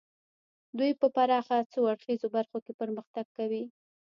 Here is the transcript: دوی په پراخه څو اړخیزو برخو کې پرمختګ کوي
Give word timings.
دوی 0.77 0.91
په 1.01 1.07
پراخه 1.15 1.57
څو 1.71 1.79
اړخیزو 1.91 2.27
برخو 2.35 2.57
کې 2.65 2.73
پرمختګ 2.81 3.25
کوي 3.37 3.63